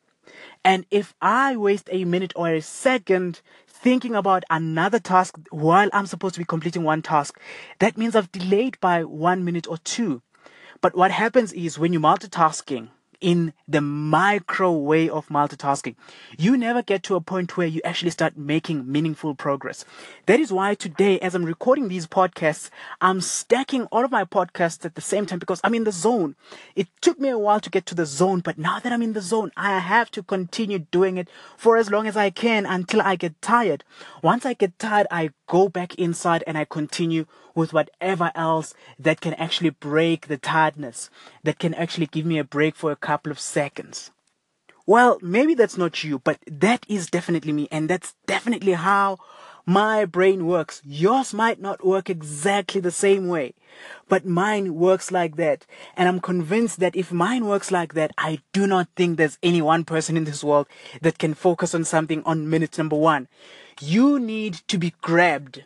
And 0.65 0.87
if 0.91 1.15
I 1.21 1.57
waste 1.57 1.89
a 1.93 2.05
minute 2.05 2.33
or 2.37 2.49
a 2.49 2.63
second 2.63 3.41
thinking 3.67 4.15
about 4.15 4.45
another 4.49 4.99
task 4.99 5.37
while 5.51 5.91
I'm 5.93 6.07
supposed 6.07 6.35
to 6.35 6.41
be 6.41 6.45
completing 6.45 6.85
one 6.85 7.03
task, 7.03 7.39
that 7.81 7.99
means 7.99 8.15
I've 8.15 8.31
delayed 8.33 8.79
by 8.81 9.05
one 9.05 9.45
minute 9.45 9.67
or 9.67 9.79
two. 9.79 10.23
But 10.81 10.97
what 10.97 11.11
happens 11.11 11.53
is 11.53 11.79
when 11.79 11.93
you're 11.93 12.03
multitasking, 12.03 12.89
in 13.23 13.55
the 13.67 13.81
micro 13.81 14.73
way 14.73 15.09
of 15.09 15.29
multitasking. 15.29 15.95
You 16.37 16.57
never 16.57 16.83
get 16.83 17.03
to 17.05 17.15
a 17.15 17.21
point 17.21 17.57
where 17.57 17.67
you 17.67 17.81
actually 17.85 18.11
start 18.11 18.37
making 18.37 18.91
meaningful 18.91 19.35
progress. 19.35 19.85
That 20.27 20.41
is 20.41 20.53
why 20.53 20.75
today, 20.75 21.19
as 21.21 21.35
I'm 21.35 21.45
recording 21.45 21.89
these 21.89 22.07
podcasts, 22.07 22.69
I'm 23.01 23.21
stacking 23.21 23.85
all 23.87 24.05
of 24.05 24.11
my 24.11 24.25
podcasts 24.25 24.85
at 24.85 24.97
the 24.97 25.01
same 25.01 25.25
time 25.25 25.39
because 25.39 25.61
I'm 25.63 25.75
in 25.75 25.85
the 25.85 25.93
zone. 25.93 26.35
It 26.75 26.89
took 27.01 27.19
me 27.19 27.29
a 27.29 27.39
while 27.39 27.61
to 27.61 27.71
get 27.71 27.87
to 27.87 27.95
the 27.95 28.05
zone, 28.05 28.41
but 28.41 28.59
now 28.59 28.81
that 28.81 28.93
I'm 28.93 29.03
in 29.03 29.13
the 29.13 29.21
zone, 29.21 29.53
I 29.57 29.79
have 29.79 30.11
to 30.11 30.23
continue 30.23 30.81
doing 30.81 31.17
it 31.17 31.29
for 31.57 31.77
as 31.77 31.91
long 31.91 32.07
as 32.07 32.17
I 32.17 32.31
can 32.31 32.67
until 32.67 33.01
I 33.01 33.17
get 33.17 33.41
tired. 33.41 33.85
Once 34.23 34.45
I 34.45 34.55
get 34.55 34.79
tired, 34.79 35.07
I 35.11 35.31
go 35.47 35.69
back 35.69 35.95
inside 35.95 36.43
and 36.47 36.59
I 36.59 36.65
continue 36.65 37.27
with 37.55 37.73
whatever 37.73 38.33
else 38.35 38.75
that 38.99 39.21
can 39.21 39.35
actually 39.35 39.71
break 39.71 40.27
the 40.27 40.39
tiredness, 40.39 41.11
that 41.43 41.59
can 41.59 41.75
actually 41.75 42.07
give 42.07 42.27
me 42.27 42.39
a 42.39 42.45
break 42.45 42.77
for 42.77 42.91
a 42.91 42.97
couple 42.97 43.33
of 43.33 43.41
seconds. 43.41 44.11
Well, 44.87 45.19
maybe 45.23 45.55
that's 45.55 45.79
not 45.79 46.03
you, 46.03 46.19
but 46.19 46.39
that 46.47 46.85
is 46.89 47.09
definitely 47.09 47.53
me, 47.53 47.69
and 47.71 47.89
that's 47.89 48.15
definitely 48.27 48.73
how 48.73 49.19
my 49.65 50.05
brain 50.05 50.47
works. 50.47 50.83
Yours 50.85 51.33
might 51.33 51.61
not 51.61 51.85
work 51.85 52.11
exactly 52.11 52.81
the 52.81 52.91
same 52.91 53.29
way. 53.29 53.55
But 54.09 54.27
mine 54.27 54.75
works 54.75 55.11
like 55.11 55.37
that. 55.37 55.67
And 55.97 56.09
I'm 56.09 56.21
convinced 56.21 56.81
that 56.81 56.97
if 56.97 57.13
mine 57.13 57.47
works 57.47 57.71
like 57.71 57.95
that, 57.95 58.11
I 58.19 58.41
do 58.53 58.67
not 58.67 58.89
think 58.97 59.17
there's 59.17 59.39
any 59.43 59.63
one 59.63 59.85
person 59.85 60.17
in 60.17 60.25
this 60.25 60.45
world 60.45 60.67
that 61.01 61.19
can 61.19 61.35
focus 61.35 61.75
on 61.75 61.85
something 61.85 62.23
on 62.25 62.51
minute 62.51 62.77
number 62.77 62.97
one. 62.97 63.29
You 63.81 64.19
need 64.19 64.55
to 64.69 64.79
be 64.79 64.95
grabbed. 65.01 65.65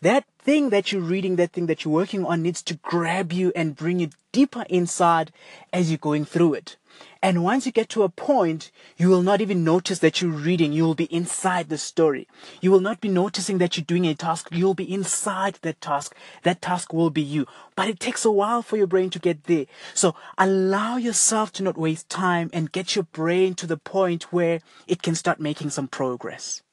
That 0.00 0.24
thing 0.44 0.68
that 0.68 0.92
you're 0.92 1.00
reading, 1.00 1.36
that 1.36 1.52
thing 1.52 1.66
that 1.66 1.84
you're 1.84 1.94
working 1.94 2.24
on 2.24 2.42
needs 2.42 2.62
to 2.62 2.74
grab 2.74 3.32
you 3.32 3.50
and 3.56 3.74
bring 3.74 3.98
you 3.98 4.10
deeper 4.30 4.64
inside 4.68 5.32
as 5.72 5.90
you're 5.90 5.98
going 5.98 6.26
through 6.26 6.52
it. 6.54 6.76
And 7.22 7.42
once 7.42 7.64
you 7.64 7.72
get 7.72 7.88
to 7.90 8.02
a 8.02 8.10
point, 8.10 8.70
you 8.98 9.08
will 9.08 9.22
not 9.22 9.40
even 9.40 9.64
notice 9.64 10.00
that 10.00 10.20
you're 10.20 10.30
reading. 10.30 10.72
You 10.74 10.84
will 10.84 10.94
be 10.94 11.12
inside 11.12 11.70
the 11.70 11.78
story. 11.78 12.28
You 12.60 12.70
will 12.70 12.80
not 12.80 13.00
be 13.00 13.08
noticing 13.08 13.56
that 13.58 13.76
you're 13.76 13.84
doing 13.84 14.06
a 14.06 14.14
task. 14.14 14.48
You'll 14.52 14.74
be 14.74 14.92
inside 14.92 15.58
that 15.62 15.80
task. 15.80 16.14
That 16.42 16.60
task 16.60 16.92
will 16.92 17.10
be 17.10 17.22
you. 17.22 17.46
But 17.74 17.88
it 17.88 17.98
takes 17.98 18.26
a 18.26 18.30
while 18.30 18.60
for 18.60 18.76
your 18.76 18.86
brain 18.86 19.08
to 19.10 19.18
get 19.18 19.44
there. 19.44 19.64
So 19.94 20.14
allow 20.36 20.98
yourself 20.98 21.50
to 21.52 21.62
not 21.62 21.78
waste 21.78 22.10
time 22.10 22.50
and 22.52 22.70
get 22.70 22.94
your 22.94 23.04
brain 23.04 23.54
to 23.54 23.66
the 23.66 23.78
point 23.78 24.24
where 24.24 24.60
it 24.86 25.00
can 25.02 25.14
start 25.14 25.40
making 25.40 25.70
some 25.70 25.88
progress. 25.88 26.63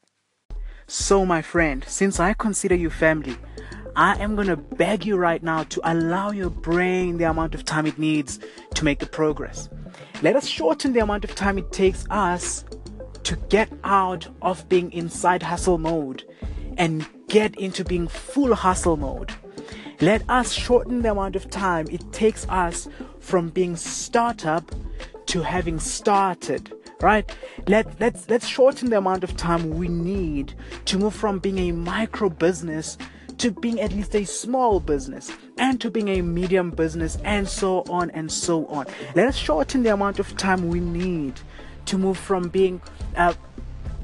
So, 0.93 1.25
my 1.25 1.41
friend, 1.41 1.85
since 1.87 2.19
I 2.19 2.33
consider 2.33 2.75
you 2.75 2.89
family, 2.89 3.37
I 3.95 4.21
am 4.21 4.35
to 4.35 4.57
beg 4.57 5.05
you 5.05 5.15
right 5.15 5.41
now 5.41 5.63
to 5.63 5.79
allow 5.85 6.31
your 6.31 6.49
brain 6.49 7.17
the 7.17 7.29
amount 7.29 7.55
of 7.55 7.63
time 7.63 7.85
it 7.85 7.97
needs 7.97 8.39
to 8.73 8.83
make 8.83 8.99
the 8.99 9.05
progress. 9.05 9.69
Let 10.21 10.35
us 10.35 10.45
shorten 10.45 10.91
the 10.91 10.99
amount 10.99 11.23
of 11.23 11.33
time 11.33 11.57
it 11.57 11.71
takes 11.71 12.05
us 12.09 12.65
to 13.23 13.37
get 13.47 13.71
out 13.85 14.27
of 14.41 14.67
being 14.67 14.91
inside 14.91 15.43
hustle 15.43 15.77
mode 15.77 16.25
and 16.75 17.07
get 17.29 17.55
into 17.55 17.85
being 17.85 18.09
full 18.09 18.53
hustle 18.53 18.97
mode. 18.97 19.31
Let 20.01 20.29
us 20.29 20.51
shorten 20.51 21.03
the 21.03 21.11
amount 21.11 21.37
of 21.37 21.49
time 21.49 21.87
it 21.89 22.11
takes 22.11 22.45
us 22.49 22.89
from 23.21 23.47
being 23.47 23.77
startup 23.77 24.69
to 25.27 25.41
having 25.41 25.79
started 25.79 26.73
right 27.01 27.35
let 27.67 27.99
let's 27.99 28.29
let's 28.29 28.47
shorten 28.47 28.89
the 28.89 28.97
amount 28.97 29.23
of 29.23 29.35
time 29.37 29.69
we 29.71 29.87
need 29.87 30.53
to 30.85 30.97
move 30.97 31.13
from 31.13 31.39
being 31.39 31.57
a 31.57 31.71
micro 31.71 32.29
business 32.29 32.97
to 33.41 33.49
being 33.49 33.81
at 33.81 33.91
least 33.91 34.15
a 34.15 34.23
small 34.23 34.79
business 34.79 35.31
and 35.57 35.81
to 35.81 35.89
being 35.89 36.09
a 36.09 36.21
medium 36.21 36.69
business 36.69 37.17
and 37.23 37.47
so 37.47 37.83
on 37.89 38.11
and 38.11 38.31
so 38.31 38.67
on. 38.67 38.85
Let 39.15 39.27
us 39.29 39.35
shorten 39.35 39.81
the 39.81 39.91
amount 39.91 40.19
of 40.19 40.37
time 40.37 40.67
we 40.67 40.79
need 40.79 41.39
to 41.85 41.97
move 41.97 42.19
from 42.19 42.49
being 42.49 42.79
uh, 43.15 43.33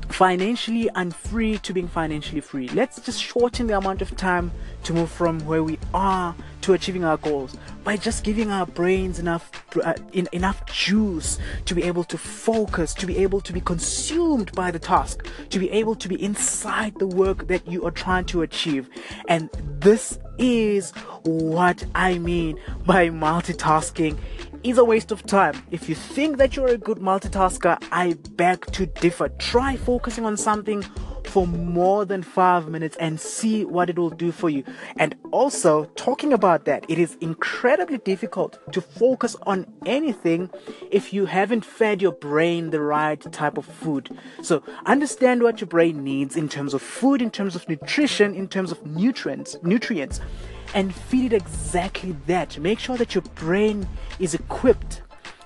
financially 0.10 0.90
unfree 0.96 1.58
to 1.60 1.74
being 1.74 1.88
financially 1.88 2.42
free. 2.42 2.70
Let's 2.70 3.00
just 3.00 3.22
shorten 3.22 3.68
the 3.68 3.78
amount 3.78 4.02
of 4.02 4.16
time 4.16 4.52
to 4.84 4.94
move 4.94 5.12
from 5.12 5.40
where 5.46 5.64
we 5.64 5.78
are 5.94 6.36
to 6.62 6.74
achieving 6.74 7.04
our 7.04 7.18
goals 7.18 7.56
by 7.84 7.98
just 7.98 8.24
giving 8.24 8.52
our 8.52 8.66
brains 8.66 9.20
enough 9.20 9.50
uh, 9.84 9.94
in, 10.14 10.28
enough 10.32 10.66
juice 10.66 11.40
to 11.66 11.76
be 11.76 11.84
able 11.84 12.04
to 12.06 12.18
focus, 12.18 12.94
to 12.94 13.06
be 13.06 13.18
able 13.18 13.40
to 13.42 13.54
be 13.54 13.62
consumed 13.62 14.52
by 14.54 14.72
the 14.72 14.80
task, 14.80 15.26
to 15.50 15.60
be 15.60 15.70
able 15.72 15.96
to 15.96 16.10
be 16.10 16.22
inside 16.22 16.94
the 17.00 17.08
work 17.08 17.48
that 17.48 17.66
you 17.68 17.86
are 17.86 17.92
trying 17.92 18.26
to 18.26 18.42
achieve. 18.42 18.90
And 19.28 19.50
this 19.80 20.20
is 20.38 20.92
what 21.24 21.86
I 21.96 22.18
mean 22.18 22.60
by 22.86 23.10
multitasking 23.10 24.18
is 24.70 24.78
a 24.78 24.84
waste 24.84 25.12
of 25.12 25.26
time. 25.26 25.62
If 25.72 25.88
you 25.88 25.96
think 25.96 26.38
that 26.38 26.56
you're 26.56 26.68
a 26.68 26.78
good 26.78 26.98
multitasker, 26.98 27.82
I 27.92 28.14
beg 28.32 28.66
to 28.74 28.86
differ. 28.86 29.30
Try 29.30 29.78
focusing 29.78 30.26
on 30.26 30.36
something 30.36 30.84
for 31.24 31.48
more 31.48 32.06
than 32.06 32.24
five 32.24 32.68
minutes 32.68 32.98
and 32.98 33.20
see 33.20 33.64
what 33.64 33.90
it 33.90 33.98
will 33.98 34.10
do 34.10 34.32
for 34.32 34.50
you. 34.50 34.64
And 34.98 35.16
also, 35.32 35.86
talking 35.96 36.34
about 36.34 36.66
that, 36.66 36.86
it 36.90 36.98
is 36.98 37.18
incredibly 37.22 37.98
difficult 38.00 38.60
to 38.74 38.82
focus 38.82 39.36
on 39.44 39.72
anything 39.86 40.50
if 40.92 41.14
you 41.14 41.26
haven't 41.26 41.64
fed 41.64 42.02
your 42.02 42.14
brain 42.14 42.70
the 42.70 42.82
right 42.82 43.22
type 43.32 43.58
of 43.58 43.66
food. 43.66 44.18
So, 44.42 44.64
understand 44.86 45.44
what 45.44 45.62
your 45.62 45.68
brain 45.68 46.04
needs 46.04 46.36
in 46.36 46.50
terms 46.50 46.74
of 46.74 46.82
food, 46.82 47.22
in 47.22 47.32
terms 47.32 47.56
of 47.56 47.68
nutrition, 47.70 48.34
in 48.34 48.48
terms 48.48 48.72
of 48.72 48.86
nutrients, 48.86 49.58
nutrients 49.64 50.20
and 50.74 50.94
feed 50.94 51.34
it 51.34 51.34
exactly 51.34 52.16
that. 52.28 52.58
Make 52.60 52.80
sure 52.80 52.98
that 52.98 53.16
your 53.16 53.24
brain 53.36 53.88
is 54.20 54.34
equipped 54.34 55.02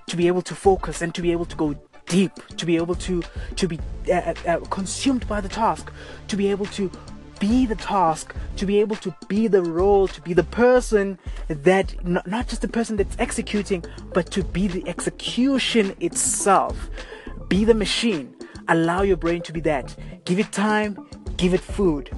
to 0.07 0.17
be 0.17 0.27
able 0.27 0.41
to 0.43 0.55
focus 0.55 1.01
and 1.01 1.13
to 1.15 1.21
be 1.21 1.31
able 1.31 1.45
to 1.45 1.55
go 1.55 1.75
deep, 2.07 2.33
to 2.57 2.65
be 2.65 2.75
able 2.75 2.95
to 2.95 3.23
to 3.55 3.67
be 3.67 3.79
uh, 4.09 4.15
uh, 4.15 4.33
uh, 4.47 4.59
consumed 4.69 5.27
by 5.27 5.39
the 5.39 5.49
task, 5.49 5.91
to 6.27 6.35
be 6.35 6.49
able 6.51 6.65
to 6.67 6.91
be 7.39 7.65
the 7.65 7.75
task, 7.75 8.35
to 8.57 8.65
be 8.65 8.79
able 8.79 8.95
to 8.97 9.15
be 9.27 9.47
the 9.47 9.63
role, 9.63 10.07
to 10.07 10.21
be 10.21 10.33
the 10.33 10.43
person 10.43 11.17
that 11.47 12.05
not, 12.05 12.27
not 12.27 12.47
just 12.47 12.61
the 12.61 12.67
person 12.67 12.97
that's 12.97 13.15
executing, 13.19 13.83
but 14.13 14.29
to 14.31 14.43
be 14.43 14.67
the 14.67 14.87
execution 14.87 15.95
itself. 15.99 16.89
Be 17.47 17.65
the 17.65 17.73
machine. 17.73 18.35
Allow 18.67 19.01
your 19.01 19.17
brain 19.17 19.41
to 19.43 19.53
be 19.53 19.59
that. 19.61 19.95
Give 20.25 20.39
it 20.39 20.51
time, 20.51 20.97
give 21.37 21.53
it 21.53 21.61
food 21.61 22.11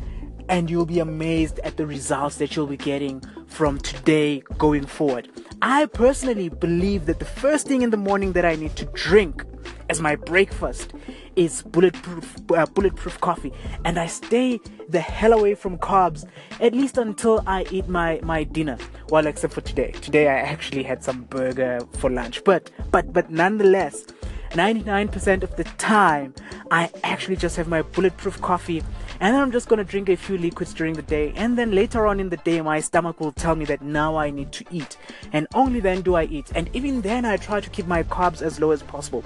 and 0.53 0.69
you'll 0.69 0.85
be 0.85 0.99
amazed 0.99 1.57
at 1.61 1.77
the 1.77 1.85
results 1.87 2.35
that 2.35 2.55
you'll 2.55 2.67
be 2.67 2.77
getting 2.77 3.19
from 3.47 3.79
today 3.79 4.43
going 4.59 4.85
forward. 4.85 5.27
I 5.63 5.87
personally 5.87 6.49
believe 6.49 7.07
that 7.07 7.17
the 7.17 7.25
first 7.25 7.65
thing 7.65 7.81
in 7.81 7.89
the 7.89 7.97
morning 7.97 8.33
that 8.33 8.45
I 8.45 8.53
need 8.53 8.75
to 8.75 8.85
drink 8.93 9.43
as 9.89 9.99
my 9.99 10.15
breakfast 10.15 10.93
is 11.35 11.63
bulletproof 11.63 12.35
uh, 12.55 12.67
bulletproof 12.67 13.19
coffee. 13.19 13.51
And 13.83 13.97
I 13.97 14.05
stay 14.05 14.59
the 14.89 14.99
hell 14.99 15.33
away 15.33 15.55
from 15.55 15.79
carbs 15.79 16.23
at 16.61 16.73
least 16.73 16.99
until 16.99 17.41
I 17.47 17.65
eat 17.71 17.87
my 17.87 18.19
my 18.21 18.43
dinner. 18.43 18.77
Well 19.09 19.25
except 19.25 19.55
for 19.55 19.61
today. 19.61 19.89
Today 20.01 20.27
I 20.27 20.37
actually 20.37 20.83
had 20.83 21.03
some 21.03 21.23
burger 21.23 21.79
for 21.93 22.11
lunch. 22.11 22.43
But 22.43 22.69
but 22.91 23.11
but 23.11 23.31
nonetheless 23.31 24.05
99% 24.53 25.41
of 25.41 25.55
the 25.55 25.63
time, 25.79 26.35
I 26.69 26.91
actually 27.03 27.37
just 27.37 27.55
have 27.55 27.67
my 27.67 27.81
bulletproof 27.81 28.39
coffee 28.39 28.83
and 29.23 29.33
then 29.33 29.41
I'm 29.41 29.53
just 29.53 29.69
gonna 29.69 29.85
drink 29.85 30.09
a 30.09 30.17
few 30.17 30.37
liquids 30.37 30.73
during 30.73 30.95
the 30.95 31.01
day. 31.01 31.31
And 31.37 31.57
then 31.57 31.71
later 31.71 32.05
on 32.07 32.19
in 32.19 32.27
the 32.27 32.35
day, 32.35 32.59
my 32.59 32.81
stomach 32.81 33.21
will 33.21 33.31
tell 33.31 33.55
me 33.55 33.63
that 33.65 33.81
now 33.81 34.17
I 34.17 34.29
need 34.29 34.51
to 34.51 34.65
eat. 34.69 34.97
And 35.31 35.47
only 35.53 35.79
then 35.79 36.01
do 36.01 36.15
I 36.15 36.25
eat. 36.25 36.51
And 36.53 36.69
even 36.73 36.99
then, 36.99 37.23
I 37.23 37.37
try 37.37 37.61
to 37.61 37.69
keep 37.69 37.87
my 37.87 38.03
carbs 38.03 38.41
as 38.41 38.59
low 38.59 38.71
as 38.71 38.83
possible. 38.83 39.23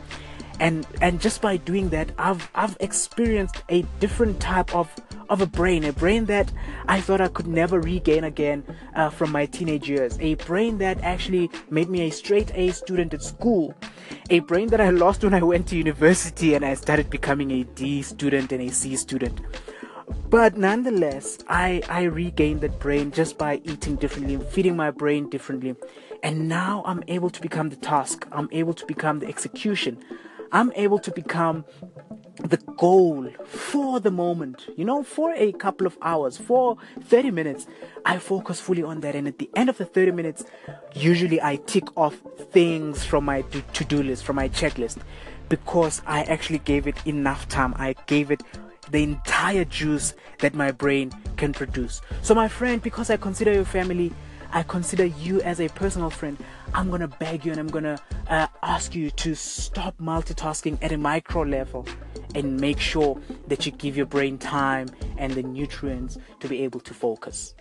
And 0.59 0.85
and 1.01 1.19
just 1.19 1.41
by 1.41 1.57
doing 1.57 1.89
that, 1.89 2.11
I've 2.19 2.47
I've 2.53 2.77
experienced 2.79 3.63
a 3.69 3.81
different 3.99 4.39
type 4.39 4.75
of 4.75 4.93
of 5.29 5.41
a 5.41 5.47
brain, 5.47 5.83
a 5.83 5.93
brain 5.93 6.25
that 6.25 6.51
I 6.87 7.01
thought 7.01 7.19
I 7.19 7.27
could 7.29 7.47
never 7.47 7.79
regain 7.79 8.23
again 8.23 8.63
uh, 8.95 9.09
from 9.09 9.31
my 9.31 9.47
teenage 9.47 9.89
years, 9.89 10.15
a 10.19 10.35
brain 10.35 10.77
that 10.77 11.01
actually 11.01 11.49
made 11.71 11.89
me 11.89 12.01
a 12.01 12.11
straight 12.11 12.51
A 12.53 12.69
student 12.69 13.15
at 13.15 13.23
school, 13.23 13.73
a 14.29 14.41
brain 14.41 14.67
that 14.67 14.79
I 14.79 14.91
lost 14.91 15.23
when 15.23 15.33
I 15.33 15.41
went 15.41 15.67
to 15.69 15.75
university 15.75 16.53
and 16.53 16.63
I 16.63 16.75
started 16.75 17.09
becoming 17.09 17.49
a 17.49 17.63
D 17.63 18.03
student 18.03 18.51
and 18.51 18.61
a 18.61 18.69
C 18.71 18.95
student. 18.95 19.41
But 20.29 20.57
nonetheless, 20.57 21.39
I, 21.47 21.81
I 21.89 22.03
regained 22.03 22.61
that 22.61 22.79
brain 22.79 23.11
just 23.11 23.37
by 23.37 23.61
eating 23.63 23.95
differently, 23.95 24.37
feeding 24.51 24.75
my 24.75 24.91
brain 24.91 25.29
differently. 25.29 25.75
And 26.23 26.49
now 26.49 26.83
I'm 26.85 27.03
able 27.07 27.29
to 27.29 27.41
become 27.41 27.69
the 27.69 27.75
task, 27.75 28.27
I'm 28.31 28.49
able 28.51 28.73
to 28.73 28.85
become 28.85 29.19
the 29.19 29.27
execution, 29.27 30.03
I'm 30.51 30.71
able 30.75 30.99
to 30.99 31.11
become 31.11 31.65
the 32.43 32.57
goal 32.57 33.29
for 33.45 33.99
the 33.99 34.11
moment, 34.11 34.67
you 34.75 34.85
know, 34.85 35.03
for 35.03 35.33
a 35.33 35.51
couple 35.53 35.87
of 35.87 35.97
hours, 36.01 36.37
for 36.37 36.77
30 37.01 37.31
minutes, 37.31 37.67
I 38.05 38.19
focus 38.19 38.59
fully 38.59 38.83
on 38.83 39.01
that. 39.01 39.15
And 39.15 39.27
at 39.27 39.39
the 39.39 39.49
end 39.55 39.69
of 39.69 39.77
the 39.77 39.85
30 39.85 40.11
minutes, 40.11 40.45
usually 40.93 41.41
I 41.41 41.57
tick 41.57 41.85
off 41.97 42.15
things 42.51 43.03
from 43.03 43.25
my 43.25 43.41
to 43.41 43.85
do 43.85 44.03
list, 44.03 44.23
from 44.23 44.35
my 44.35 44.49
checklist, 44.49 44.97
because 45.49 46.01
I 46.05 46.23
actually 46.23 46.59
gave 46.59 46.87
it 46.87 46.95
enough 47.05 47.47
time. 47.47 47.73
I 47.77 47.95
gave 48.05 48.29
it 48.31 48.43
the 48.91 49.03
entire 49.03 49.65
juice 49.65 50.13
that 50.39 50.53
my 50.53 50.72
brain 50.72 51.12
can 51.36 51.53
produce. 51.53 52.01
So, 52.22 52.34
my 52.34 52.48
friend, 52.48 52.82
because 52.82 53.10
I 53.10 53.17
consider 53.17 53.53
your 53.53 53.65
family, 53.65 54.12
I 54.51 54.63
consider 54.63 55.06
you 55.06 55.41
as 55.41 55.60
a 55.60 55.67
personal 55.70 56.10
friend. 56.10 56.38
I'm 56.74 56.89
gonna 56.89 57.08
beg 57.08 57.46
you 57.46 57.51
and 57.51 57.60
I'm 57.60 57.67
gonna 57.67 58.00
uh, 58.27 58.48
ask 58.63 58.96
you 58.96 59.12
to 59.12 59.36
stop 59.36 59.98
multitasking 59.98 60.77
at 60.82 60.91
a 60.91 60.98
micro 60.98 61.41
level 61.41 61.86
and 62.36 62.60
make 62.60 62.79
sure 62.79 63.20
that 63.48 63.65
you 63.65 63.72
give 63.74 63.98
your 63.98 64.06
brain 64.06 64.38
time 64.38 64.88
and 65.17 65.34
the 65.34 65.44
nutrients 65.44 66.17
to 66.39 66.48
be 66.48 66.63
able 66.63 66.79
to 66.82 66.94
focus. 66.94 67.56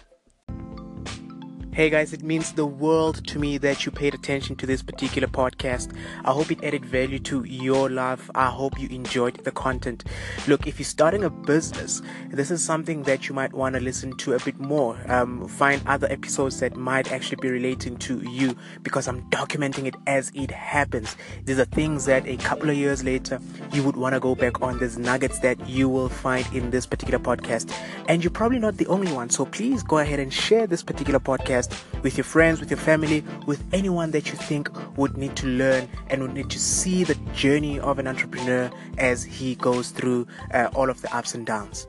Hey 1.76 1.90
guys, 1.90 2.14
it 2.14 2.22
means 2.22 2.52
the 2.52 2.64
world 2.64 3.26
to 3.26 3.38
me 3.38 3.58
that 3.58 3.84
you 3.84 3.92
paid 3.92 4.14
attention 4.14 4.56
to 4.56 4.64
this 4.64 4.82
particular 4.82 5.28
podcast. 5.28 5.94
I 6.24 6.32
hope 6.32 6.50
it 6.50 6.64
added 6.64 6.86
value 6.86 7.18
to 7.18 7.44
your 7.44 7.90
life. 7.90 8.30
I 8.34 8.46
hope 8.46 8.80
you 8.80 8.88
enjoyed 8.88 9.44
the 9.44 9.50
content. 9.50 10.04
Look, 10.48 10.66
if 10.66 10.78
you're 10.78 10.86
starting 10.86 11.22
a 11.22 11.28
business, 11.28 12.00
this 12.30 12.50
is 12.50 12.64
something 12.64 13.02
that 13.02 13.28
you 13.28 13.34
might 13.34 13.52
want 13.52 13.74
to 13.74 13.82
listen 13.82 14.16
to 14.16 14.32
a 14.32 14.38
bit 14.38 14.58
more. 14.58 14.98
Um, 15.06 15.46
find 15.48 15.82
other 15.86 16.10
episodes 16.10 16.60
that 16.60 16.76
might 16.76 17.12
actually 17.12 17.42
be 17.42 17.50
relating 17.50 17.98
to 17.98 18.22
you 18.22 18.56
because 18.82 19.06
I'm 19.06 19.28
documenting 19.28 19.84
it 19.84 19.96
as 20.06 20.32
it 20.34 20.50
happens. 20.50 21.14
These 21.44 21.58
are 21.58 21.66
things 21.66 22.06
that 22.06 22.26
a 22.26 22.38
couple 22.38 22.70
of 22.70 22.76
years 22.76 23.04
later 23.04 23.38
you 23.74 23.82
would 23.82 23.96
want 23.96 24.14
to 24.14 24.20
go 24.20 24.34
back 24.34 24.62
on. 24.62 24.78
There's 24.78 24.96
nuggets 24.96 25.40
that 25.40 25.68
you 25.68 25.90
will 25.90 26.08
find 26.08 26.50
in 26.54 26.70
this 26.70 26.86
particular 26.86 27.18
podcast, 27.18 27.70
and 28.08 28.24
you're 28.24 28.30
probably 28.30 28.60
not 28.60 28.78
the 28.78 28.86
only 28.86 29.12
one. 29.12 29.28
So 29.28 29.44
please 29.44 29.82
go 29.82 29.98
ahead 29.98 30.20
and 30.20 30.32
share 30.32 30.66
this 30.66 30.82
particular 30.82 31.20
podcast 31.20 31.65
podcast 31.66 32.02
with 32.02 32.16
your 32.16 32.24
friends, 32.24 32.60
with 32.60 32.70
your 32.70 32.78
family, 32.78 33.24
with 33.46 33.64
anyone 33.72 34.10
that 34.12 34.26
you 34.28 34.34
think 34.34 34.70
would 34.96 35.16
need 35.16 35.34
to 35.36 35.46
learn 35.46 35.88
and 36.08 36.22
would 36.22 36.34
need 36.34 36.50
to 36.50 36.58
see 36.58 37.04
the 37.04 37.14
journey 37.34 37.80
of 37.80 37.98
an 37.98 38.06
entrepreneur 38.06 38.70
as 38.98 39.24
he 39.24 39.54
goes 39.56 39.90
through 39.90 40.26
uh, 40.52 40.68
all 40.74 40.90
of 40.90 41.00
the 41.02 41.16
ups 41.16 41.34
and 41.34 41.46
downs. 41.46 41.86